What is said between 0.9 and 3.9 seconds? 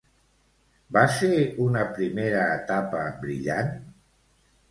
Va ser una primera etapa brillant?